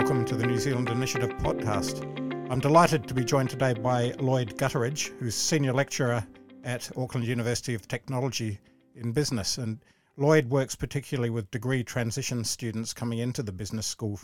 [0.00, 2.00] welcome to the New Zealand Initiative podcast.
[2.50, 6.26] I'm delighted to be joined today by Lloyd Gutteridge, who's Senior Lecturer
[6.64, 8.58] at Auckland University of Technology
[8.94, 9.58] in Business.
[9.58, 9.78] And
[10.16, 14.18] Lloyd works particularly with degree transition students coming into the business school.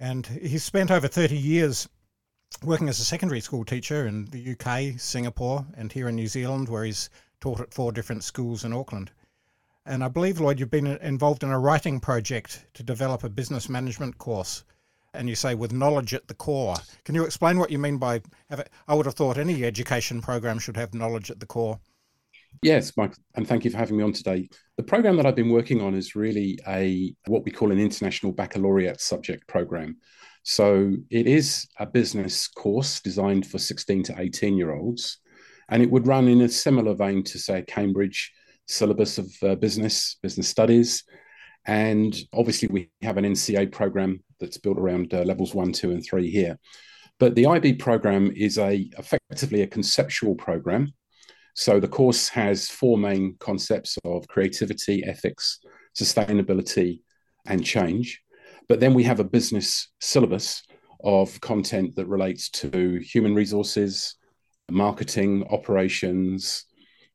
[0.00, 1.88] And he's spent over 30 years
[2.64, 6.68] working as a secondary school teacher in the UK, Singapore, and here in New Zealand,
[6.68, 7.08] where he's
[7.40, 9.12] taught at four different schools in Auckland.
[9.86, 13.68] And I believe, Lloyd, you've been involved in a writing project to develop a business
[13.68, 14.64] management course.
[15.14, 16.74] And you say with knowledge at the core.
[17.04, 18.70] Can you explain what you mean by have it?
[18.88, 21.78] I would have thought any education program should have knowledge at the core.
[22.62, 24.48] Yes, Mike, and thank you for having me on today.
[24.76, 28.32] The program that I've been working on is really a what we call an international
[28.32, 29.98] baccalaureate subject program.
[30.42, 35.18] So it is a business course designed for 16 to 18 year olds,
[35.68, 38.32] and it would run in a similar vein to say Cambridge
[38.66, 41.04] syllabus of uh, business, business studies.
[41.66, 46.04] And obviously, we have an NCEA program that's built around uh, levels one, two, and
[46.04, 46.58] three here.
[47.18, 50.92] But the IB program is a effectively a conceptual program.
[51.54, 55.58] So the course has four main concepts of creativity, ethics,
[55.98, 57.00] sustainability,
[57.46, 58.20] and change.
[58.68, 60.62] But then we have a business syllabus
[61.02, 64.16] of content that relates to human resources,
[64.70, 66.64] marketing, operations,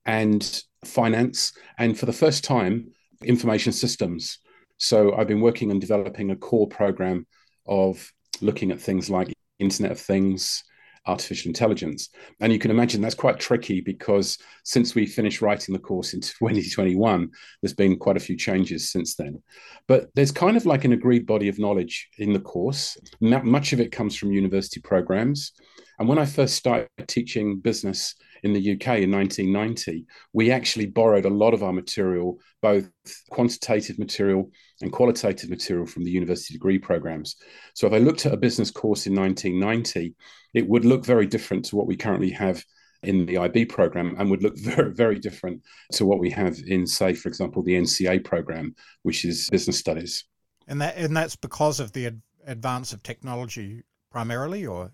[0.06, 2.92] and finance, and for the first time,
[3.24, 4.40] information systems.
[4.78, 7.28] So I've been working on developing a core program
[7.68, 10.64] of looking at things like Internet of Things,
[11.06, 12.10] artificial intelligence.
[12.40, 16.22] And you can imagine that's quite tricky because since we finished writing the course in
[16.22, 17.30] 2021,
[17.62, 19.42] there's been quite a few changes since then.
[19.88, 22.98] But there's kind of like an agreed body of knowledge in the course.
[23.20, 25.54] Much of it comes from university programs.
[26.00, 31.26] And when I first started teaching business in the UK in 1990, we actually borrowed
[31.26, 32.90] a lot of our material, both
[33.30, 34.50] quantitative material
[34.82, 37.36] and qualitative material from the university degree programs.
[37.74, 40.16] So if I looked at a business course in 1990,
[40.54, 42.64] it would look very different to what we currently have
[43.03, 45.62] in the IB program and would look very, very different
[45.94, 50.25] to what we have in, say, for example, the NCEA program, which is business studies.
[50.68, 54.92] And that and that's because of the ad- advance of technology primarily, or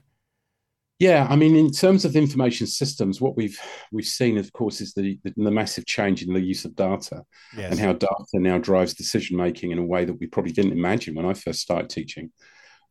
[1.00, 3.60] yeah, I mean, in terms of information systems, what we've
[3.92, 7.24] we've seen, of course, is the the, the massive change in the use of data
[7.56, 7.72] yes.
[7.72, 11.14] and how data now drives decision making in a way that we probably didn't imagine
[11.14, 12.32] when I first started teaching.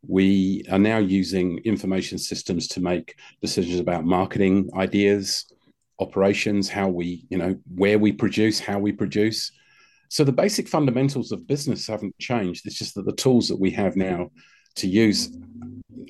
[0.06, 5.47] We are now using information systems to make decisions about marketing ideas,
[5.99, 9.50] operations, how we, you know, where we produce, how we produce.
[10.11, 12.66] So the basic fundamentals of business haven't changed.
[12.66, 14.31] It's just that the tools that we have now
[14.77, 15.37] to use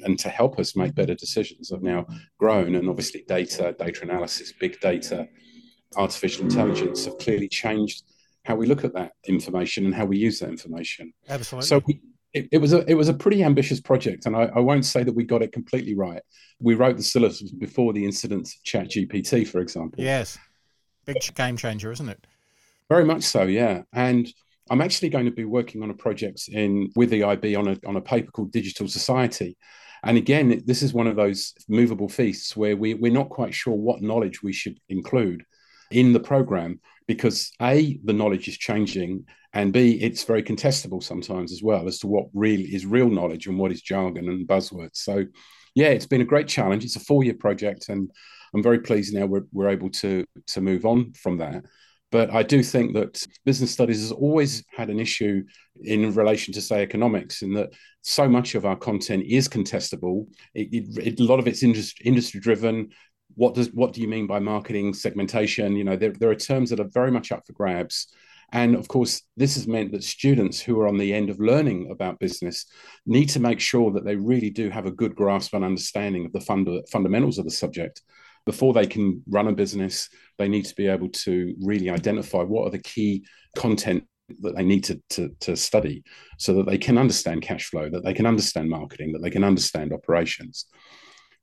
[0.04, 2.06] and to help us make better decisions have now
[2.38, 2.74] grown.
[2.74, 5.28] And obviously, data, data analysis, big data,
[5.96, 6.50] artificial hmm.
[6.50, 8.04] intelligence have clearly changed
[8.44, 11.12] how we look at that information and how we use that information.
[11.28, 11.66] Absolutely.
[11.66, 12.00] So we,
[12.32, 15.02] it, it, was a it was a pretty ambitious project, and I, I, won't say
[15.02, 16.22] that we got it completely right.
[16.60, 20.02] We wrote the syllabus before the incident of Chat GPT, for example.
[20.02, 20.38] Yes,
[21.06, 22.26] big game changer, isn't it?
[22.88, 23.82] Very much so, yeah.
[23.92, 24.28] And
[24.70, 27.76] I'm actually going to be working on a project in with the IB on a
[27.86, 29.56] on a paper called Digital Society.
[30.06, 33.74] And again, this is one of those movable feasts where we, we're not quite sure
[33.74, 35.44] what knowledge we should include
[35.90, 41.52] in the program because A, the knowledge is changing, and B, it's very contestable sometimes
[41.52, 44.96] as well as to what really is real knowledge and what is jargon and buzzwords.
[44.96, 45.24] So,
[45.74, 46.84] yeah, it's been a great challenge.
[46.84, 48.10] It's a four year project, and
[48.54, 51.64] I'm very pleased now we're, we're able to, to move on from that.
[52.12, 55.42] But I do think that business studies has always had an issue
[55.82, 57.70] in relation to, say, economics, in that
[58.02, 60.26] so much of our content is contestable.
[60.54, 62.90] It, it, it, a lot of it's industry, industry driven.
[63.34, 65.76] What does what do you mean by marketing segmentation?
[65.76, 68.06] You know, there, there are terms that are very much up for grabs.
[68.52, 71.90] And of course, this has meant that students who are on the end of learning
[71.90, 72.66] about business
[73.04, 76.32] need to make sure that they really do have a good grasp and understanding of
[76.32, 78.02] the funda- fundamentals of the subject
[78.46, 80.08] before they can run a business,
[80.38, 83.26] they need to be able to really identify what are the key
[83.56, 84.04] content
[84.40, 86.02] that they need to, to, to, study
[86.38, 89.44] so that they can understand cash flow, that they can understand marketing, that they can
[89.44, 90.66] understand operations.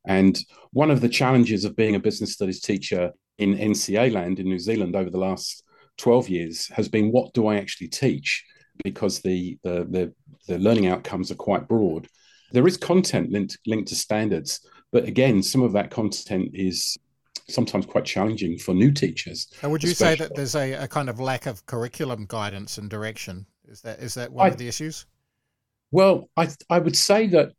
[0.05, 0.37] And
[0.71, 4.59] one of the challenges of being a business studies teacher in NCEA land in New
[4.59, 5.63] Zealand over the last
[5.97, 8.43] 12 years has been what do I actually teach?
[8.83, 10.13] Because the, the, the,
[10.47, 12.07] the learning outcomes are quite broad.
[12.51, 14.59] There is content linked, linked to standards,
[14.93, 16.97] but again, some of that content is
[17.49, 19.47] sometimes quite challenging for new teachers.
[19.59, 20.17] So would you especially.
[20.17, 23.47] say that there's a, a, kind of lack of curriculum guidance and direction?
[23.67, 25.07] Is that is that one I, of the issues?
[25.91, 27.53] Well, I I would say that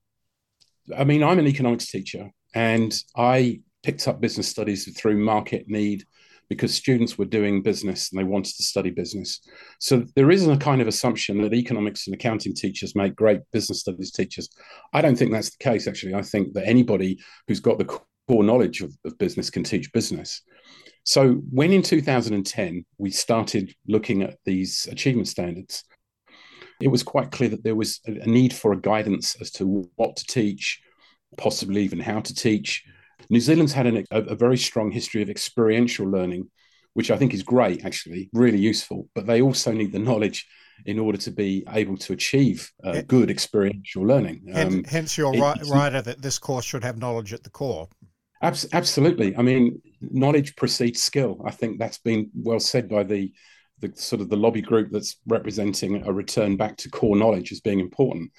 [0.97, 6.05] I mean I'm an economics teacher and I picked up business studies through market need
[6.49, 9.41] because students were doing business and they wanted to study business.
[9.81, 13.81] So there isn't a kind of assumption that economics and accounting teachers make great business
[13.81, 14.49] studies teachers.
[14.93, 16.15] I don't think that's the case, actually.
[16.15, 17.19] I think that anybody
[17.49, 17.85] who's got the
[18.29, 20.43] core knowledge of, of business can teach business.
[21.05, 25.85] So when in 2010 we started looking at these achievement standards,
[26.81, 30.17] it was quite clear that there was a need for a guidance as to what
[30.17, 30.81] to teach,
[31.37, 32.85] possibly even how to teach.
[33.31, 36.51] New Zealand's had an, a, a very strong history of experiential learning,
[36.95, 39.09] which I think is great, actually, really useful.
[39.15, 40.47] But they also need the knowledge
[40.87, 44.43] in order to be able to achieve uh, good experiential learning.
[44.55, 47.89] Um, hence, your right, writer that this course should have knowledge at the core.
[48.43, 49.37] absolutely.
[49.37, 51.41] I mean, knowledge precedes skill.
[51.45, 53.33] I think that's been well said by the
[53.81, 57.61] the sort of the lobby group that's representing a return back to core knowledge as
[57.61, 58.31] being important.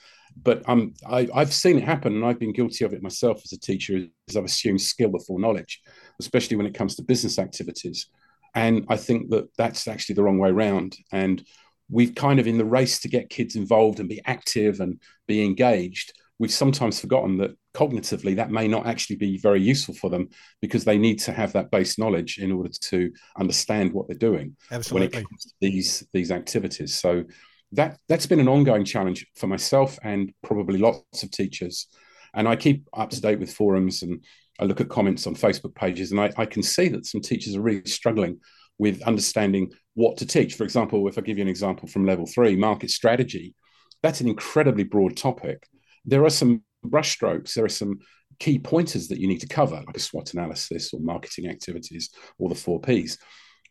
[0.42, 3.54] But um, I, have seen it happen, and I've been guilty of it myself as
[3.54, 4.06] a teacher.
[4.30, 5.82] As I've assumed skill before knowledge,
[6.20, 8.08] especially when it comes to business activities.
[8.54, 10.96] And I think that that's actually the wrong way around.
[11.12, 11.44] And
[11.90, 15.44] we've kind of in the race to get kids involved and be active and be
[15.44, 20.30] engaged we've sometimes forgotten that cognitively that may not actually be very useful for them
[20.62, 24.56] because they need to have that base knowledge in order to understand what they're doing
[24.72, 25.08] Absolutely.
[25.08, 27.24] when it comes to these these activities so
[27.76, 31.88] that that's been an ongoing challenge for myself and probably lots of teachers.
[32.34, 34.24] And i keep up to date with forums and
[34.60, 37.56] i look at comments on facebook pages and i, I can see that some teachers
[37.56, 38.40] are really struggling
[38.78, 40.56] with understanding what to teach.
[40.56, 43.56] For example if i give you an example from level three market strategy
[44.06, 45.68] that's an incredibly broad topic.
[46.06, 48.00] There are some brushstrokes, there are some
[48.40, 52.48] key pointers that you need to cover, like a SWOT analysis or marketing activities or
[52.48, 53.18] the four Ps.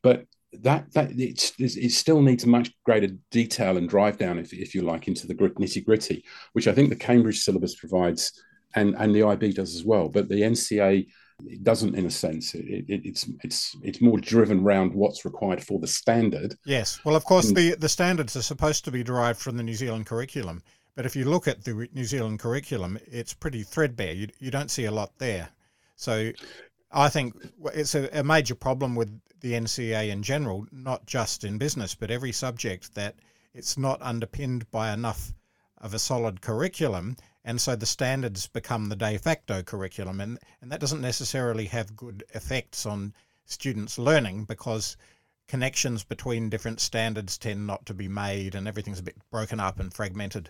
[0.03, 0.25] But
[0.63, 4.83] that that it, it still needs much greater detail and drive down, if, if you
[4.83, 8.33] like, into the nitty gritty, which I think the Cambridge syllabus provides,
[8.75, 10.09] and and the IB does as well.
[10.09, 11.07] But the NCEA
[11.47, 12.55] it doesn't, in a sense.
[12.55, 16.55] It, it, it's it's it's more driven around what's required for the standard.
[16.65, 19.63] Yes, well, of course, and, the the standards are supposed to be derived from the
[19.63, 20.63] New Zealand curriculum.
[20.95, 24.13] But if you look at the New Zealand curriculum, it's pretty threadbare.
[24.13, 25.49] You, you don't see a lot there.
[25.97, 26.31] So
[26.93, 27.35] I think
[27.75, 29.11] it's a, a major problem with
[29.45, 33.15] the NCEA in general, not just in business, but every subject that
[33.53, 35.35] it's not underpinned by enough
[35.77, 37.15] of a solid curriculum.
[37.45, 40.23] And so the standards become the de facto curriculum.
[40.23, 43.13] And, and that doesn't necessarily have good effects on
[43.45, 44.97] students' learning because
[45.47, 49.79] connections between different standards tend not to be made and everything's a bit broken up
[49.79, 50.49] and fragmented.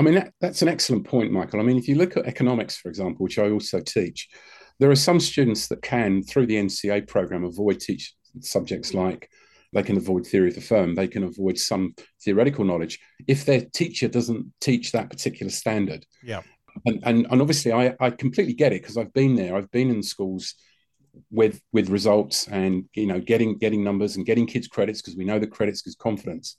[0.00, 1.60] I mean, that, that's an excellent point, Michael.
[1.60, 4.30] I mean, if you look at economics, for example, which I also teach,
[4.78, 9.30] there are some students that can, through the NCEA program, avoid teach subjects like
[9.72, 13.62] they can avoid theory of the firm, they can avoid some theoretical knowledge if their
[13.74, 16.04] teacher doesn't teach that particular standard.
[16.22, 16.42] Yeah.
[16.84, 19.56] And, and, and obviously, I, I completely get it because I've been there.
[19.56, 20.54] I've been in schools
[21.30, 25.24] with with results and you know getting getting numbers and getting kids credits because we
[25.24, 26.56] know the credits gives confidence.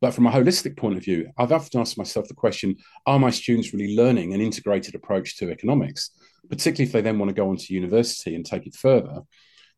[0.00, 2.76] But from a holistic point of view, I've often asked myself the question
[3.06, 6.10] are my students really learning an integrated approach to economics?
[6.48, 9.20] Particularly if they then want to go on to university and take it further,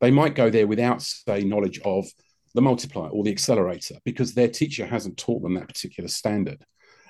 [0.00, 2.06] they might go there without, say, knowledge of
[2.55, 6.64] the multiplier or the accelerator because their teacher hasn't taught them that particular standard.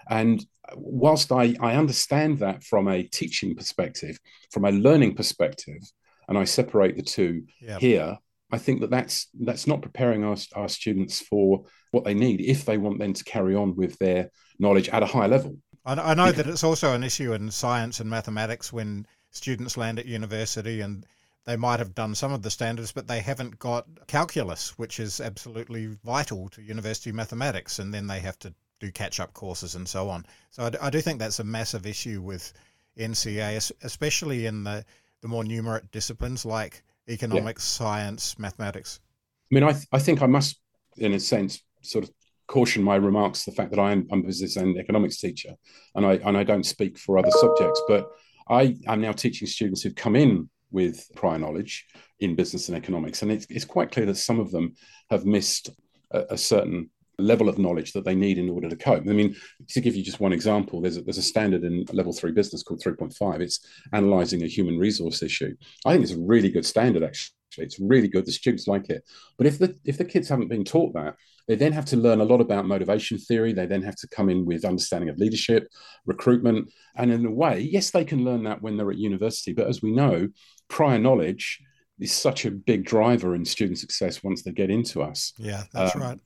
[0.09, 4.19] And whilst I, I understand that from a teaching perspective,
[4.51, 5.83] from a learning perspective,
[6.29, 7.45] and I separate the two
[7.79, 8.19] here,
[8.53, 12.65] I think that that's that's not preparing our, our students for what they need if
[12.65, 15.57] they want them to carry on with their knowledge at a higher level.
[15.85, 19.99] I, I know that it's also an issue in science and mathematics when students land
[19.99, 21.07] at university and
[21.45, 25.21] they might have done some of the standards, but they haven't got calculus, which is
[25.21, 30.09] absolutely vital to university mathematics, and then they have to do catch-up courses and so
[30.09, 30.27] on.
[30.51, 32.53] So I, I do think that's a massive issue with
[32.99, 34.85] NCEA, especially in the
[35.23, 37.85] the more numerate disciplines like economics, yeah.
[37.85, 39.01] science, mathematics?
[39.51, 40.59] I mean, I, th- I think I must,
[40.97, 42.11] in a sense, sort of
[42.47, 45.55] caution my remarks the fact that I am I'm a business and economics teacher,
[45.95, 48.11] and I and I don't speak for other subjects, but
[48.51, 51.87] I am now teaching students who've come in with prior knowledge
[52.19, 54.75] in business and economics, and it's, it's quite clear that some of them
[55.11, 55.71] have missed
[56.11, 59.07] a, a certain level of knowledge that they need in order to cope.
[59.07, 59.37] I mean,
[59.69, 62.63] to give you just one example, there's a, there's a standard in level three business
[62.63, 63.41] called 3.5.
[63.41, 63.61] It's
[63.93, 65.55] analyzing a human resource issue.
[65.85, 67.35] I think it's a really good standard, actually.
[67.59, 68.27] It's really good.
[68.27, 69.03] The students like it.
[69.39, 71.17] But if the if the kids haven't been taught that,
[71.49, 73.53] they then have to learn a lot about motivation theory.
[73.53, 75.69] They then have to come in with understanding of leadership,
[76.07, 76.71] recruitment.
[76.97, 79.53] And in a way, yes, they can learn that when they're at university.
[79.53, 80.29] But as we know,
[80.69, 81.61] prior knowledge
[81.99, 85.33] is such a big driver in student success once they get into us.
[85.39, 86.19] Yeah, that's um, right.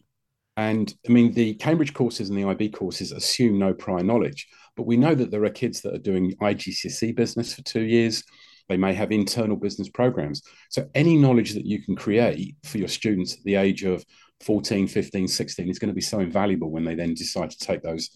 [0.56, 4.86] And I mean, the Cambridge courses and the IB courses assume no prior knowledge, but
[4.86, 8.22] we know that there are kids that are doing IGCSE business for two years.
[8.68, 10.42] They may have internal business programs.
[10.70, 14.04] So any knowledge that you can create for your students at the age of
[14.40, 17.82] 14, 15, 16 is going to be so invaluable when they then decide to take
[17.82, 18.10] those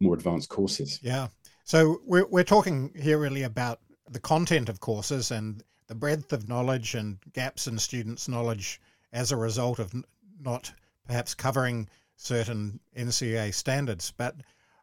[0.00, 1.00] more advanced courses.
[1.02, 1.28] Yeah.
[1.64, 3.80] So we're, we're talking here really about
[4.10, 8.80] the content of courses and the breadth of knowledge and gaps in students' knowledge
[9.12, 9.92] as a result of
[10.40, 10.72] not
[11.06, 14.12] perhaps covering certain NCEA standards.
[14.16, 14.36] But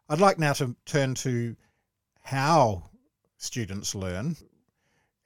[0.08, 1.56] I'd like now to turn to
[2.22, 2.90] how
[3.38, 4.36] students learn.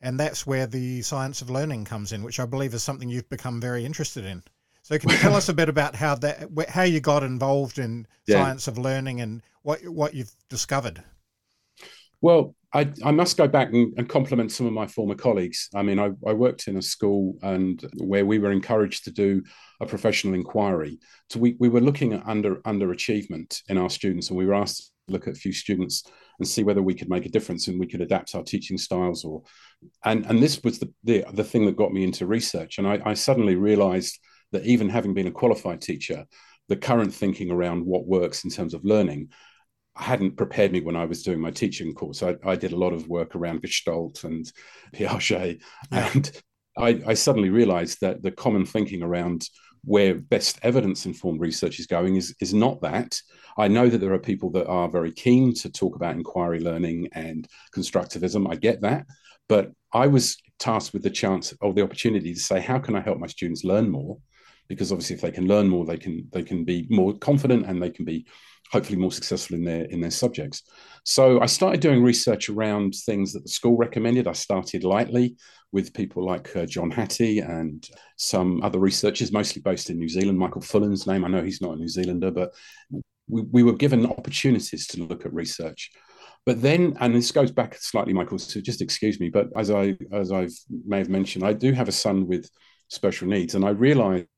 [0.00, 3.28] And that's where the science of learning comes in, which I believe is something you've
[3.28, 4.42] become very interested in.
[4.82, 8.06] So, can you tell us a bit about how that, how you got involved in
[8.26, 8.36] yeah.
[8.36, 11.02] science of learning and what what you've discovered?
[12.20, 15.68] Well, I, I must go back and, and, compliment some of my former colleagues.
[15.74, 19.42] I mean, I, I, worked in a school and where we were encouraged to do
[19.80, 20.98] a professional inquiry.
[21.30, 24.92] So we, we were looking at under underachievement in our students, and we were asked
[25.08, 26.04] look at a few students
[26.38, 29.24] and see whether we could make a difference and we could adapt our teaching styles.
[29.24, 29.42] Or
[30.04, 32.78] and and this was the the, the thing that got me into research.
[32.78, 34.18] And I, I suddenly realised
[34.52, 36.24] that even having been a qualified teacher,
[36.68, 39.30] the current thinking around what works in terms of learning
[39.96, 42.22] hadn't prepared me when I was doing my teaching course.
[42.22, 44.50] I, I did a lot of work around Gestalt and
[44.94, 46.10] Piaget, yeah.
[46.14, 46.30] and
[46.76, 49.48] I, I, suddenly realized that the common thinking around
[49.86, 53.18] where best evidence informed research is going is, is not that.
[53.56, 57.08] I know that there are people that are very keen to talk about inquiry learning
[57.12, 58.50] and constructivism.
[58.50, 59.06] I get that.
[59.48, 63.00] But I was tasked with the chance of the opportunity to say, how can I
[63.00, 64.18] help my students learn more?
[64.68, 67.80] Because obviously, if they can learn more, they can they can be more confident and
[67.80, 68.26] they can be
[68.72, 70.64] hopefully more successful in their in their subjects.
[71.04, 74.26] So I started doing research around things that the school recommended.
[74.26, 75.36] I started lightly
[75.76, 80.38] with people like uh, John Hattie and some other researchers, mostly based in New Zealand.
[80.38, 82.54] Michael Fullan's name, I know he's not a New Zealander, but
[83.28, 85.90] we, we were given opportunities to look at research.
[86.46, 89.98] But then, and this goes back slightly, Michael, so just excuse me, but as I
[90.12, 90.48] as I
[90.86, 92.48] may have mentioned, I do have a son with
[92.88, 94.28] special needs, and I realized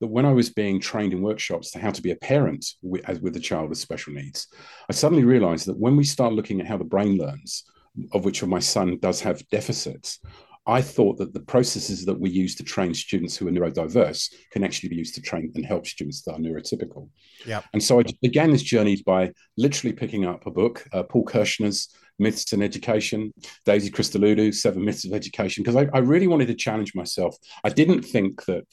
[0.00, 3.08] that when I was being trained in workshops to how to be a parent with,
[3.08, 4.48] as, with a child with special needs,
[4.90, 7.64] I suddenly realized that when we start looking at how the brain learns,
[8.12, 10.18] of which my son does have deficits,
[10.66, 14.62] I thought that the processes that we use to train students who are neurodiverse can
[14.62, 17.08] actually be used to train and help students that are neurotypical.
[17.44, 17.62] Yeah.
[17.72, 21.88] And so I began this journey by literally picking up a book, uh, Paul Kirschner's
[22.20, 23.32] Myths in Education,
[23.64, 27.36] Daisy Christodoulou, Seven Myths of Education, because I, I really wanted to challenge myself.
[27.64, 28.64] I didn't think that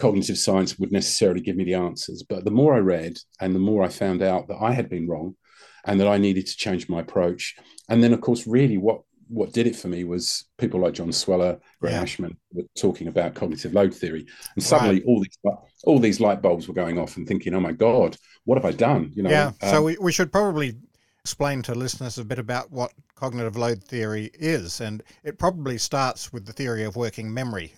[0.00, 2.24] cognitive science would necessarily give me the answers.
[2.28, 5.08] But the more I read and the more I found out that I had been
[5.08, 5.36] wrong
[5.84, 7.56] and that I needed to change my approach.
[7.88, 11.10] And then, of course, really what what did it for me was people like John
[11.10, 12.02] Sweller, Greg yeah.
[12.02, 15.04] Ashman were talking about cognitive load theory, and suddenly right.
[15.06, 15.38] all these
[15.84, 18.76] all these light bulbs were going off, and thinking, "Oh my God, what have I
[18.76, 19.30] done?" You know.
[19.30, 19.52] Yeah.
[19.62, 20.76] Um, so we, we should probably
[21.20, 26.32] explain to listeners a bit about what cognitive load theory is, and it probably starts
[26.32, 27.72] with the theory of working memory.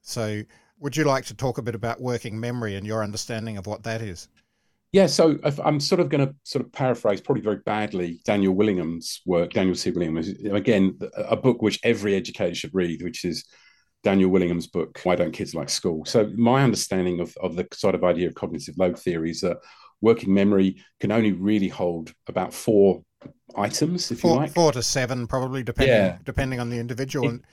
[0.00, 0.42] So
[0.80, 3.82] would you like to talk a bit about working memory and your understanding of what
[3.82, 4.28] that is?
[4.92, 9.20] Yeah, so I'm sort of going to sort of paraphrase, probably very badly, Daniel Willingham's
[9.26, 9.52] work.
[9.52, 9.90] Daniel C.
[9.90, 10.16] Willingham
[10.54, 13.44] again a book which every educator should read, which is
[14.02, 16.04] Daniel Willingham's book, Why Don't Kids Like School?
[16.06, 19.58] So my understanding of, of the sort of idea of cognitive load theory is that
[20.00, 23.02] working memory can only really hold about four
[23.56, 24.52] items, if four, you like.
[24.52, 26.18] Four to seven, probably, depending yeah.
[26.24, 27.26] depending on the individual.
[27.26, 27.44] It, and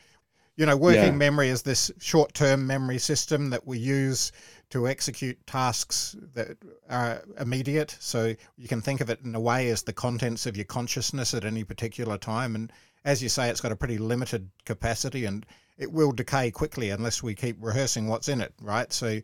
[0.56, 1.12] you know, working yeah.
[1.12, 4.32] memory is this short term memory system that we use
[4.70, 6.58] to execute tasks that
[6.90, 7.96] are immediate.
[8.00, 11.34] So you can think of it in a way as the contents of your consciousness
[11.34, 12.56] at any particular time.
[12.56, 12.72] And
[13.04, 15.46] as you say, it's got a pretty limited capacity and
[15.78, 18.92] it will decay quickly unless we keep rehearsing what's in it, right?
[18.94, 19.20] So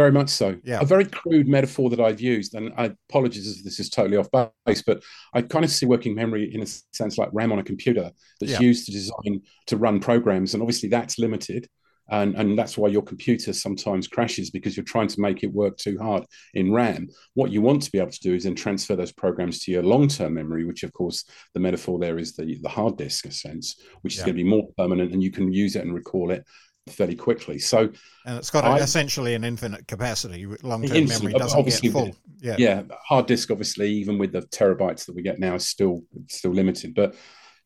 [0.00, 0.56] very much so.
[0.64, 0.80] Yeah.
[0.80, 4.30] A very crude metaphor that I've used, and I apologize if this is totally off
[4.64, 5.02] base, but
[5.34, 8.52] I kind of see working memory in a sense like RAM on a computer that's
[8.52, 8.60] yeah.
[8.60, 11.68] used to design to run programs, and obviously that's limited.
[12.12, 15.76] And, and that's why your computer sometimes crashes because you're trying to make it work
[15.76, 17.08] too hard in RAM.
[17.34, 19.84] What you want to be able to do is then transfer those programs to your
[19.84, 23.76] long-term memory, which of course the metaphor there is the, the hard disk, a sense,
[24.02, 24.22] which yeah.
[24.22, 26.44] is going to be more permanent and you can use it and recall it
[26.90, 27.58] fairly quickly.
[27.58, 27.90] So,
[28.26, 30.46] and it's got I, essentially an infinite capacity.
[30.62, 32.16] Long term memory doesn't get full.
[32.40, 32.82] Yeah, yeah.
[33.06, 36.94] Hard disk, obviously, even with the terabytes that we get now, is still still limited.
[36.94, 37.14] But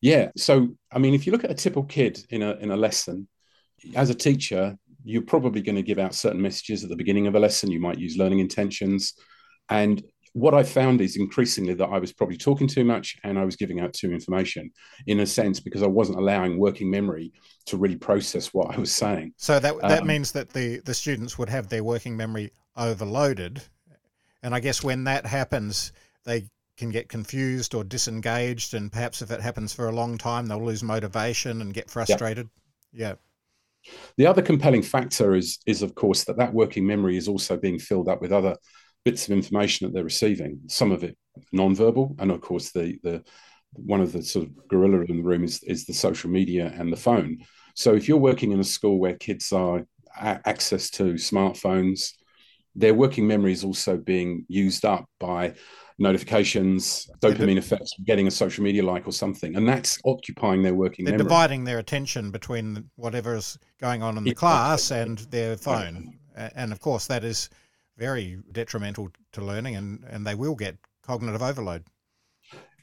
[0.01, 2.77] yeah, so I mean, if you look at a typical kid in a in a
[2.77, 3.27] lesson,
[3.95, 7.35] as a teacher, you're probably going to give out certain messages at the beginning of
[7.35, 7.71] a lesson.
[7.71, 9.13] You might use learning intentions,
[9.69, 10.03] and
[10.35, 13.55] what I found is increasingly that I was probably talking too much and I was
[13.55, 14.69] giving out too information
[15.07, 17.31] in a sense because I wasn't allowing working memory
[17.67, 19.31] to really process what I was saying.
[19.37, 23.61] So that that um, means that the the students would have their working memory overloaded,
[24.43, 25.93] and I guess when that happens,
[26.25, 30.47] they can get confused or disengaged, and perhaps if it happens for a long time,
[30.47, 32.49] they'll lose motivation and get frustrated.
[32.91, 33.13] Yeah.
[33.83, 33.93] yeah.
[34.17, 37.79] The other compelling factor is, is of course, that that working memory is also being
[37.79, 38.57] filled up with other
[39.05, 40.59] bits of information that they're receiving.
[40.67, 41.15] Some of it
[41.53, 43.23] non-verbal, and of course, the the
[43.73, 46.91] one of the sort of gorilla in the room is, is the social media and
[46.91, 47.37] the phone.
[47.75, 49.85] So if you're working in a school where kids are
[50.17, 52.13] access to smartphones,
[52.73, 55.55] their working memory is also being used up by
[55.99, 61.03] notifications, dopamine effects, getting a social media like or something, and that's occupying their working.
[61.03, 61.29] They're memory.
[61.29, 66.79] dividing their attention between whatever's going on in the class and their phone, and of
[66.79, 67.49] course that is
[67.97, 71.83] very detrimental to learning, and and they will get cognitive overload.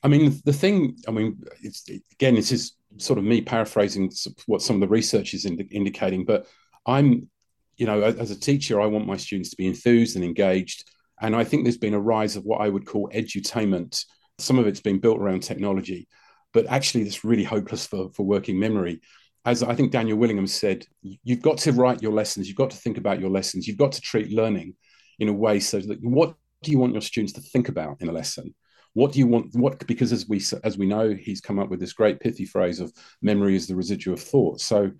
[0.02, 0.96] I mean, the thing.
[1.06, 4.10] I mean, it's, again, this is sort of me paraphrasing
[4.46, 6.46] what some of the research is indi- indicating, but
[6.84, 7.28] I'm,
[7.76, 10.90] you know, as a teacher, I want my students to be enthused and engaged
[11.22, 14.04] and I think there's been a rise of what I would call edutainment.
[14.38, 16.08] Some of it's been built around technology,
[16.52, 19.00] but actually, it's really hopeless for, for working memory.
[19.44, 22.76] As I think Daniel Willingham said, you've got to write your lessons, you've got to
[22.76, 24.74] think about your lessons, you've got to treat learning
[25.18, 28.08] in a way so that what do you want your students to think about in
[28.08, 28.54] a lesson?
[28.94, 29.54] What do you want?
[29.54, 32.78] What because as we as we know, he's come up with this great pithy phrase
[32.78, 32.92] of
[33.22, 34.60] memory is the residue of thought.
[34.60, 34.90] So,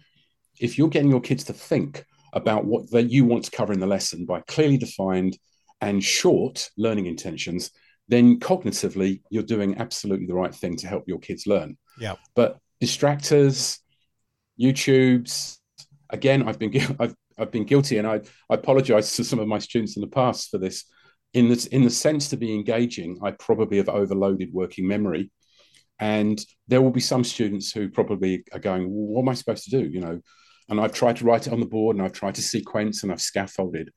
[0.59, 3.81] if you're getting your kids to think about what that you want to cover in
[3.81, 5.37] the lesson by clearly defined
[5.83, 7.71] and short learning intentions,
[8.09, 11.77] then cognitively you're doing absolutely the right thing to help your kids learn.
[11.99, 12.15] Yeah.
[12.35, 13.79] But distractors,
[14.61, 15.61] YouTube's,
[16.11, 19.59] again, I've been I've I've been guilty, and I I apologize to some of my
[19.59, 20.85] students in the past for this.
[21.35, 25.31] In this, in the sense to be engaging, I probably have overloaded working memory,
[25.99, 29.65] and there will be some students who probably are going, well, "What am I supposed
[29.65, 30.21] to do?" You know,
[30.69, 33.11] and I've tried to write it on the board, and I've tried to sequence, and
[33.11, 33.91] I've scaffolded,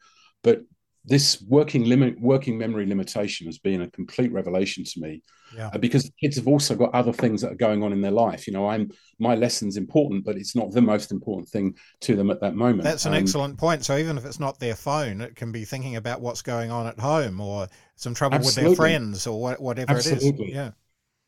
[0.43, 0.61] but
[1.07, 5.21] this working limit working memory limitation has been a complete revelation to me
[5.55, 5.69] yeah.
[5.73, 8.47] uh, because kids have also got other things that are going on in their life
[8.47, 12.29] you know i'm my lesson's important but it's not the most important thing to them
[12.29, 15.21] at that moment that's an um, excellent point so even if it's not their phone
[15.21, 18.69] it can be thinking about what's going on at home or some trouble absolutely.
[18.69, 20.29] with their friends or whatever absolutely.
[20.29, 20.71] it is yeah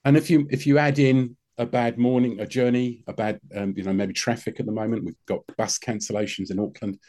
[0.05, 3.73] and if you if you add in a bad morning, a journey, a bad, um,
[3.75, 5.04] you know, maybe traffic at the moment.
[5.04, 6.99] We've got bus cancellations in Auckland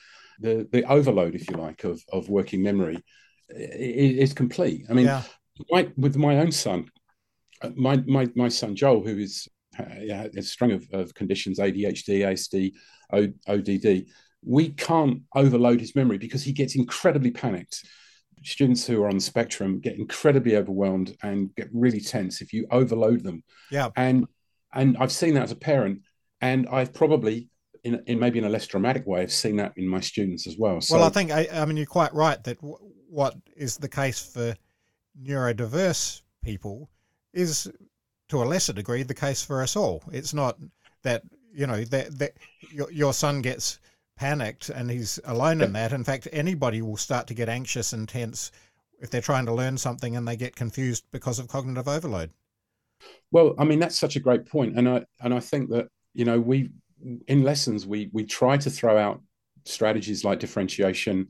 [0.41, 3.03] the the overload, if you like, of of working memory
[3.51, 4.85] is, complete.
[4.91, 5.23] I mean, yeah.
[5.71, 6.91] my, with my own son,
[7.63, 9.49] uh, my my my son Joel, who is
[9.79, 9.85] uh,
[10.37, 12.73] a string of, of conditions, ADHD, ASD,
[13.13, 14.07] o, ODD,
[14.45, 17.85] we can't overload his memory because he gets incredibly panicked.
[18.45, 22.67] Students who are on the spectrum get incredibly overwhelmed and get really tense if you
[22.71, 23.43] overload them.
[23.71, 23.91] Yeah.
[23.97, 24.27] And
[24.73, 26.03] and I've seen that as a parent,
[26.41, 27.49] and I've probably
[27.85, 30.57] in, in maybe in a less dramatic way, I've seen that in my students as
[30.57, 30.81] well.
[30.81, 33.89] So, well, I think I, I mean you're quite right that w- what is the
[33.89, 34.55] case for
[35.23, 36.89] neurodiverse people
[37.33, 37.71] is
[38.29, 40.03] to a lesser degree the case for us all.
[40.13, 40.59] It's not
[41.03, 42.33] that you know that, that
[42.71, 43.81] your, your son gets
[44.17, 45.93] panicked and he's alone in that.
[45.93, 48.51] In fact, anybody will start to get anxious and tense
[49.01, 52.31] if they're trying to learn something and they get confused because of cognitive overload.
[53.31, 56.25] Well, I mean that's such a great point, and I and I think that you
[56.25, 56.71] know we
[57.27, 59.23] in lessons, we we try to throw out
[59.65, 61.29] strategies like differentiation,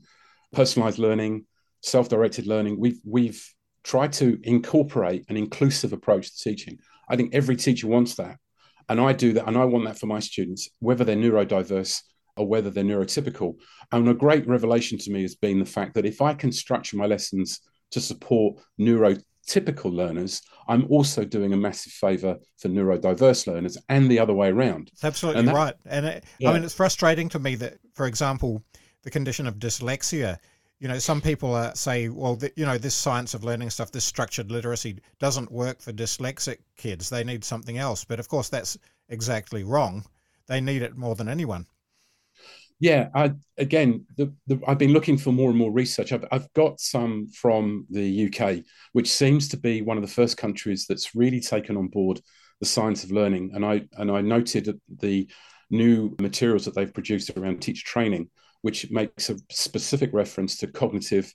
[0.53, 1.45] personalized learning,
[1.81, 2.79] self-directed learning.
[2.79, 3.43] We've we've
[3.83, 6.77] tried to incorporate an inclusive approach to teaching.
[7.09, 8.37] I think every teacher wants that,
[8.87, 12.01] and I do that, and I want that for my students, whether they're neurodiverse
[12.37, 13.55] or whether they're neurotypical.
[13.91, 16.97] And a great revelation to me has been the fact that if I can structure
[16.97, 17.59] my lessons
[17.91, 19.15] to support neuro
[19.49, 24.49] typical learners, I'm also doing a massive favor for neurodiverse learners and the other way
[24.49, 24.89] around.
[24.91, 25.73] That's absolutely and that, right.
[25.87, 26.51] And it, yeah.
[26.51, 28.63] I mean, it's frustrating to me that, for example,
[29.03, 30.37] the condition of dyslexia,
[30.79, 33.91] you know, some people uh, say, well, the, you know, this science of learning stuff,
[33.91, 37.09] this structured literacy doesn't work for dyslexic kids.
[37.09, 38.05] They need something else.
[38.05, 38.77] But of course, that's
[39.09, 40.05] exactly wrong.
[40.47, 41.65] They need it more than anyone.
[42.79, 46.13] Yeah, I, again, the, the, I've been looking for more and more research.
[46.13, 48.63] I've, I've got some from the UK,
[48.93, 52.21] which seems to be one of the first countries that's really taken on board
[52.61, 53.51] the science of learning.
[53.53, 55.27] And I and I noted the
[55.69, 58.29] new materials that they've produced around teacher training,
[58.61, 61.33] which makes a specific reference to cognitive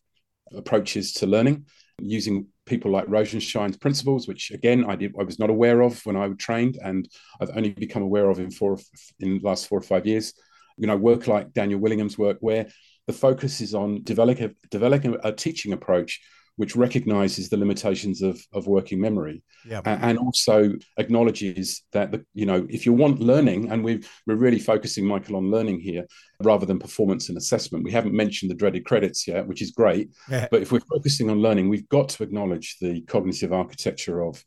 [0.55, 1.67] approaches to learning
[2.01, 6.17] using people like Rosenshine's principles, which again I did I was not aware of when
[6.17, 7.07] I trained, and
[7.39, 8.79] I've only become aware of in four
[9.21, 10.33] in the last four or five years
[10.77, 12.67] you know, work like Daniel Willingham's work, where
[13.07, 16.21] the focus is on developing, developing a teaching approach
[16.57, 19.43] which recognizes the limitations of, of working memory.
[19.67, 19.81] Yeah.
[19.85, 24.59] and also acknowledges that the, you know if you want learning and we we're really
[24.59, 26.05] focusing michael on learning here
[26.43, 27.83] rather than performance and assessment.
[27.83, 30.11] We haven't mentioned the dreaded credits yet which is great.
[30.31, 30.49] Yeah.
[30.51, 34.45] but if we're focusing on learning we've got to acknowledge the cognitive architecture of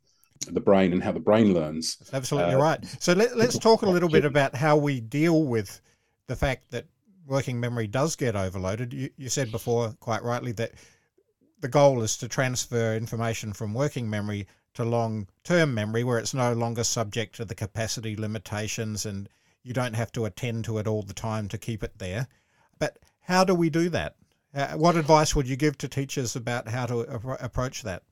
[0.51, 1.97] the brain and how the brain learns.
[1.97, 5.45] That's absolutely uh, right so let, let's talk a little bit about how we deal
[5.45, 5.81] with
[6.27, 6.85] the fact that
[7.25, 10.71] working memory does get overloaded you, you said before quite rightly that
[11.59, 16.33] the goal is to transfer information from working memory to long term memory where it's
[16.33, 19.27] no longer subject to the capacity limitations and
[19.63, 22.27] you don't have to attend to it all the time to keep it there.
[22.79, 24.15] But how do we do that?
[24.53, 26.99] Uh, what advice would you give to teachers about how to
[27.43, 28.03] approach that?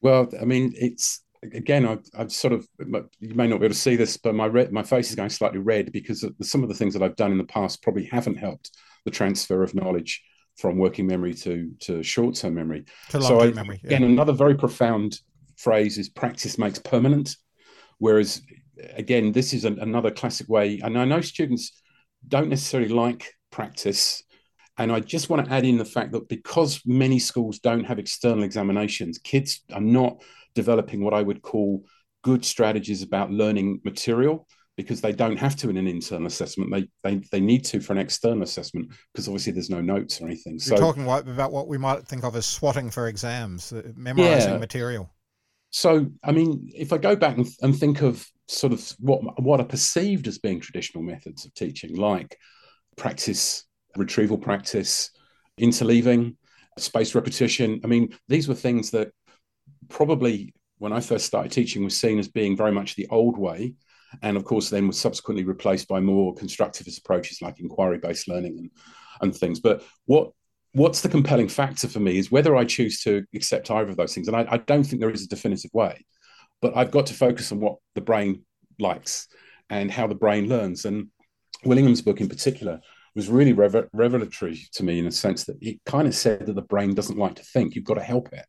[0.00, 1.20] Well, I mean, it's
[1.54, 4.46] again, I, I've sort of you may not be able to see this, but my
[4.46, 7.32] red, my face is going slightly red because some of the things that I've done
[7.32, 8.70] in the past probably haven't helped
[9.04, 10.22] the transfer of knowledge
[10.56, 12.84] from working memory to to short term memory.
[13.10, 13.80] To long term memory.
[13.82, 13.96] Yeah.
[13.96, 15.20] Again, another very profound
[15.56, 17.36] phrase is practice makes permanent.
[17.98, 18.42] Whereas,
[18.94, 20.80] again, this is an, another classic way.
[20.82, 21.82] And I know students
[22.26, 24.22] don't necessarily like practice.
[24.78, 27.98] And I just want to add in the fact that because many schools don't have
[27.98, 30.22] external examinations, kids are not
[30.56, 31.84] developing what I would call
[32.24, 36.72] good strategies about learning material because they don't have to in an internal assessment.
[36.72, 40.26] They they, they need to for an external assessment because obviously there's no notes or
[40.26, 40.54] anything.
[40.54, 44.54] You're so, talking about what we might think of as swotting for exams, uh, memorizing
[44.54, 44.58] yeah.
[44.58, 45.08] material.
[45.70, 49.60] So, I mean, if I go back and, and think of sort of what what
[49.60, 52.36] are perceived as being traditional methods of teaching, like
[52.96, 53.64] practice,
[53.96, 55.10] retrieval practice,
[55.60, 56.36] interleaving,
[56.78, 57.80] spaced repetition.
[57.84, 59.12] I mean, these were things that
[59.88, 63.74] probably when I first started teaching was seen as being very much the old way.
[64.22, 68.58] And of course then was subsequently replaced by more constructivist approaches like inquiry based learning
[68.58, 68.70] and,
[69.20, 69.60] and things.
[69.60, 70.30] But what
[70.72, 74.14] what's the compelling factor for me is whether i choose to accept either of those
[74.14, 74.28] things.
[74.28, 76.04] And I, I don't think there is a definitive way
[76.60, 78.42] but i've got to focus on what the brain
[78.78, 79.26] likes
[79.70, 80.84] and how the brain learns.
[80.84, 81.08] And
[81.64, 82.80] willingham's book in particular
[83.14, 86.62] was really revelatory to me in a sense that it kind of said that the
[86.62, 87.74] brain doesn't like to think.
[87.74, 88.44] You've got to help it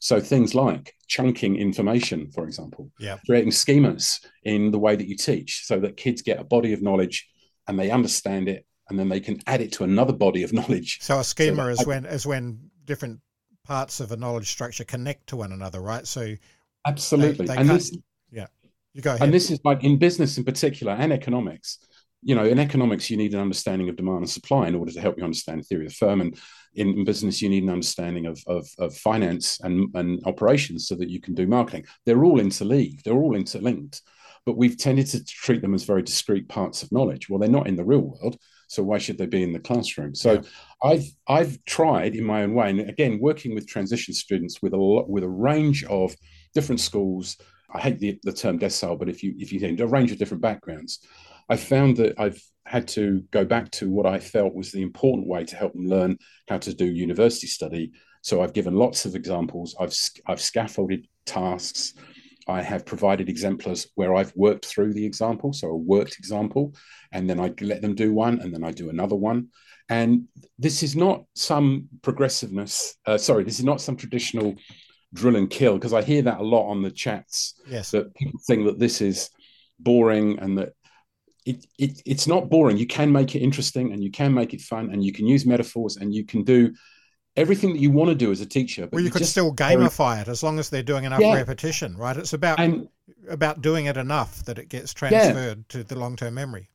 [0.00, 3.18] so things like chunking information, for example, yeah.
[3.26, 6.82] creating schemas in the way that you teach so that kids get a body of
[6.82, 7.28] knowledge
[7.66, 10.98] and they understand it and then they can add it to another body of knowledge.
[11.00, 13.20] So a schema so is I, when is when different
[13.64, 16.06] parts of a knowledge structure connect to one another, right?
[16.06, 16.34] So
[16.86, 17.46] absolutely.
[17.46, 17.96] They, they and this
[18.30, 18.46] yeah.
[18.94, 19.22] You go ahead.
[19.22, 21.78] And this is like in business in particular and economics
[22.22, 25.00] you know, in economics, you need an understanding of demand and supply in order to
[25.00, 26.20] help you understand the theory of the firm.
[26.20, 26.38] And
[26.74, 31.08] in, business, you need an understanding of, of, of, finance and, and operations so that
[31.08, 31.86] you can do marketing.
[32.06, 34.02] They're all interleaved, they're all interlinked,
[34.44, 37.28] but we've tended to treat them as very discrete parts of knowledge.
[37.28, 38.36] Well, they're not in the real world.
[38.68, 40.14] So why should they be in the classroom?
[40.14, 40.40] So yeah.
[40.82, 44.76] I've I've tried in my own way, and again, working with transition students with a
[44.76, 46.14] lot, with a range of
[46.54, 47.38] different schools.
[47.74, 50.18] I hate the, the term decile, but if you if you think a range of
[50.18, 51.00] different backgrounds,
[51.48, 55.26] I found that I've had to go back to what I felt was the important
[55.26, 57.92] way to help them learn how to do university study.
[58.22, 59.74] So I've given lots of examples.
[59.80, 59.94] I've
[60.26, 61.94] I've scaffolded tasks.
[62.46, 66.74] I have provided exemplars where I've worked through the example, so a worked example,
[67.12, 69.48] and then I let them do one, and then I do another one.
[69.90, 70.24] And
[70.58, 72.96] this is not some progressiveness.
[73.06, 74.54] Uh, sorry, this is not some traditional
[75.14, 77.60] drill and kill because I hear that a lot on the chats.
[77.66, 79.30] Yes, that people think that this is
[79.78, 80.72] boring and that
[81.48, 82.76] it, it, it's not boring.
[82.76, 85.46] You can make it interesting and you can make it fun and you can use
[85.46, 86.74] metaphors and you can do
[87.36, 88.82] everything that you want to do as a teacher.
[88.82, 91.34] But well, you, could still gamify it as long as they're doing enough yeah.
[91.34, 92.16] repetition, right?
[92.16, 92.88] It's about and,
[93.28, 95.64] about doing it enough that it gets transferred yeah.
[95.68, 96.68] to the long term memory.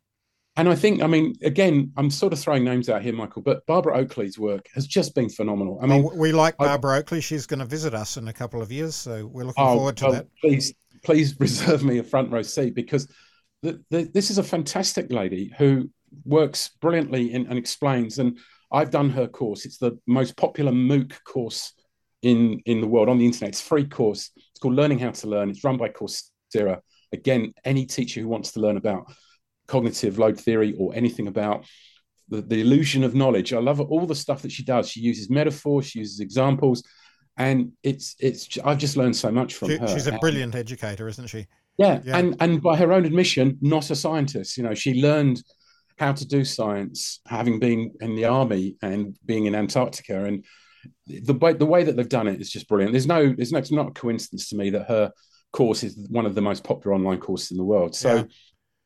[0.56, 3.66] And I think, I mean, again, I'm sort of throwing names out here, Michael, but
[3.66, 5.80] Barbara Oakley's work has just been phenomenal.
[5.82, 7.22] I mean, oh, we like Barbara I, Oakley.
[7.22, 9.98] She's going to visit us in a couple of years, so we're looking oh, forward
[9.98, 10.28] to well, that.
[10.42, 13.08] Please, please reserve me a front row seat because
[13.64, 15.90] the, the, this is a fantastic lady who
[16.26, 18.20] works brilliantly in, and explains.
[18.20, 18.38] And
[18.72, 19.66] I've done her course.
[19.66, 21.74] It's the most popular MOOC course
[22.22, 23.50] in in the world on the internet.
[23.50, 24.32] It's a free course.
[24.36, 25.50] It's called Learning How to Learn.
[25.50, 26.80] It's run by Coursera.
[27.12, 29.12] Again, any teacher who wants to learn about
[29.68, 31.66] cognitive load theory or anything about
[32.28, 33.54] the, the illusion of knowledge.
[33.54, 34.90] I love all the stuff that she does.
[34.90, 36.84] She uses metaphors, she uses examples,
[37.38, 38.58] and it's it's.
[38.64, 39.88] I've just learned so much from she, her.
[39.88, 41.48] She's a brilliant educator, isn't she?
[41.78, 42.02] Yeah.
[42.04, 44.58] yeah, and and by her own admission, not a scientist.
[44.58, 45.42] You know, she learned
[45.98, 50.46] how to do science, having been in the army and being in Antarctica, and
[51.08, 52.94] the way the way that they've done it is just brilliant.
[52.94, 55.12] There's no, there's no, it's not a coincidence to me that her
[55.52, 57.96] course is one of the most popular online courses in the world.
[57.96, 58.16] So.
[58.16, 58.24] Yeah.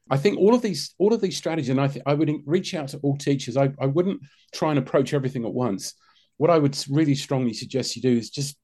[0.10, 2.73] I think all of these all of these strategies, and I think I would reach
[2.73, 3.58] out to all teachers.
[3.58, 4.21] I, I wouldn't
[4.54, 5.95] try and approach everything at once.
[6.38, 8.58] what I would really strongly suggest you do is just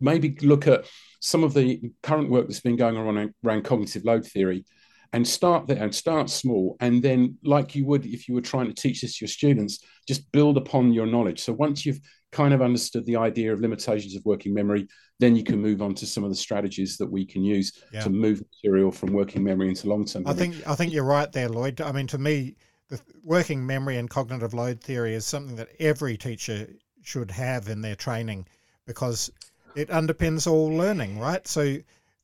[0.00, 0.84] maybe look at
[1.20, 4.64] some of the current work that's been going on around cognitive load theory
[5.12, 8.66] and start there and start small and then like you would if you were trying
[8.66, 12.00] to teach this to your students just build upon your knowledge so once you've
[12.30, 14.86] kind of understood the idea of limitations of working memory
[15.18, 18.02] then you can move on to some of the strategies that we can use yeah.
[18.02, 20.36] to move material from working memory into long-term memory.
[20.36, 22.54] i think i think you're right there lloyd i mean to me
[22.88, 26.68] the working memory and cognitive load theory is something that every teacher
[27.02, 28.46] should have in their training
[28.86, 29.30] because
[29.78, 31.76] it underpins all learning right so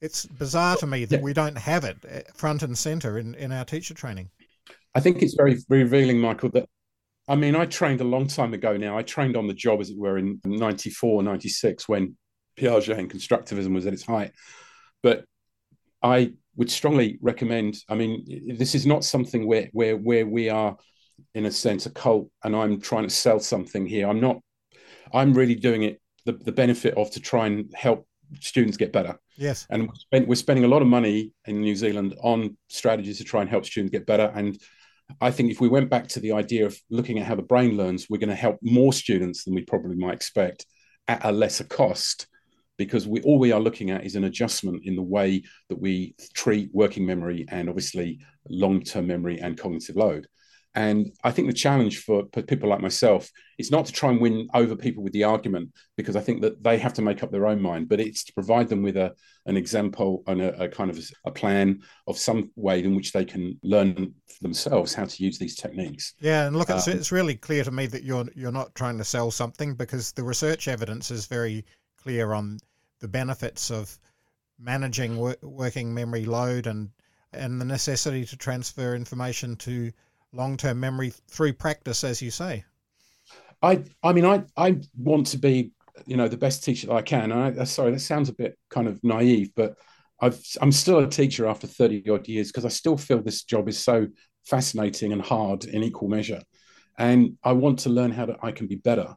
[0.04, 1.22] it's bizarre to me that yeah.
[1.22, 4.28] we don't have it uh, front and center in, in our teacher training.
[4.94, 6.68] I think it's very revealing, Michael, that
[7.26, 8.98] I mean, I trained a long time ago now.
[8.98, 12.18] I trained on the job, as it were, in 94, 96, when
[12.58, 14.32] Piaget and constructivism was at its height.
[15.02, 15.24] But
[16.02, 20.76] I would strongly recommend, I mean, this is not something where, where, where we are,
[21.34, 24.06] in a sense, a cult and I'm trying to sell something here.
[24.06, 24.40] I'm not,
[25.14, 28.06] I'm really doing it the, the benefit of to try and help
[28.40, 29.18] students get better.
[29.36, 29.66] Yes.
[29.70, 29.90] And
[30.26, 33.64] we're spending a lot of money in New Zealand on strategies to try and help
[33.64, 34.32] students get better.
[34.34, 34.58] And
[35.20, 37.76] I think if we went back to the idea of looking at how the brain
[37.76, 40.66] learns, we're going to help more students than we probably might expect
[41.08, 42.26] at a lesser cost
[42.76, 46.14] because we all we are looking at is an adjustment in the way that we
[46.34, 50.26] treat working memory and obviously long-term memory and cognitive load.
[50.74, 54.20] And I think the challenge for, for, people like myself is not to try and
[54.20, 57.30] win over people with the argument, because I think that they have to make up
[57.30, 59.14] their own mind, but it's to provide them with a,
[59.46, 63.24] an example and a, a kind of a plan of some way in which they
[63.24, 66.14] can learn themselves how to use these techniques.
[66.18, 68.98] Yeah, and look, it's, um, it's really clear to me that you're you're not trying
[68.98, 71.64] to sell something because the research evidence is very
[72.02, 72.58] clear on
[72.98, 73.96] the benefits of
[74.58, 76.90] managing wor- working memory load and
[77.32, 79.92] and the necessity to transfer information to
[80.34, 82.64] long term memory through practice, as you say?
[83.62, 85.72] I I mean I I want to be
[86.06, 87.32] you know the best teacher that I can.
[87.32, 89.74] I, uh, sorry, that sounds a bit kind of naive, but
[90.20, 93.68] I've I'm still a teacher after thirty odd years because I still feel this job
[93.68, 94.06] is so
[94.46, 96.42] fascinating and hard in equal measure,
[96.98, 99.14] and I want to learn how to I can be better,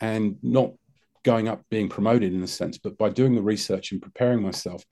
[0.00, 0.72] and not
[1.22, 4.84] going up being promoted in a sense, but by doing the research and preparing myself.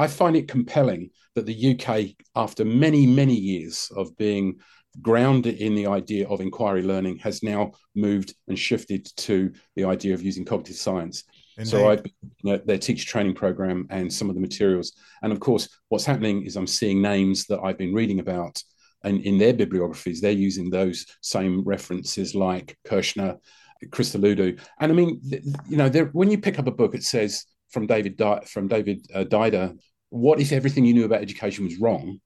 [0.00, 4.58] I find it compelling that the UK, after many, many years of being
[5.00, 10.14] grounded in the idea of inquiry learning has now moved and shifted to the idea
[10.14, 11.24] of using cognitive science.
[11.56, 11.70] Indeed.
[11.70, 14.92] So I've been at their teacher training program and some of the materials.
[15.22, 18.60] And of course, what's happening is I'm seeing names that I've been reading about
[19.02, 23.38] and in their bibliographies, they're using those same references like Kirschner,
[23.86, 24.60] Christodoulou.
[24.78, 25.20] And I mean,
[25.68, 29.24] you know, when you pick up a book, it says from David from David uh,
[29.24, 29.78] Didau,
[30.10, 32.20] what if everything you knew about education was wrong?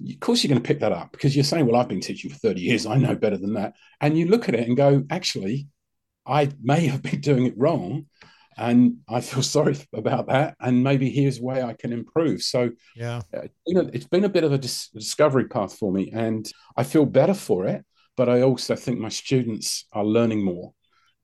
[0.00, 2.30] of course you're going to pick that up because you're saying, well, I've been teaching
[2.30, 2.86] for 30 years.
[2.86, 3.74] I know better than that.
[4.00, 5.68] And you look at it and go, actually,
[6.26, 8.06] I may have been doing it wrong.
[8.56, 10.56] And I feel sorry about that.
[10.60, 12.42] And maybe here's a way I can improve.
[12.42, 15.92] So, yeah, uh, you know, it's been a bit of a dis- discovery path for
[15.92, 16.10] me.
[16.12, 17.84] And I feel better for it.
[18.16, 20.74] But I also think my students are learning more.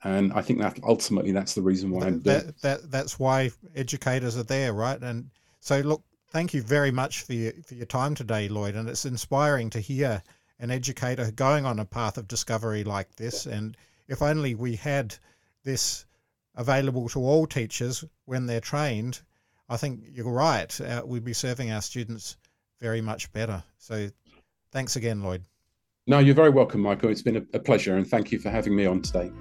[0.05, 3.50] And I think that ultimately that's the reason why I'm doing that, that, That's why
[3.74, 5.00] educators are there, right?
[5.00, 5.31] And
[5.64, 8.74] so, look, thank you very much for your, for your time today, Lloyd.
[8.74, 10.22] And it's inspiring to hear
[10.59, 13.46] an educator going on a path of discovery like this.
[13.46, 13.74] And
[14.07, 15.16] if only we had
[15.62, 16.05] this
[16.55, 19.22] available to all teachers when they're trained,
[19.70, 20.79] I think you're right.
[20.79, 22.37] Uh, we'd be serving our students
[22.79, 23.64] very much better.
[23.79, 24.11] So
[24.70, 25.44] thanks again, Lloyd.
[26.07, 27.09] No, you're very welcome, Michael.
[27.09, 29.33] It's been a, a pleasure, and thank you for having me on today.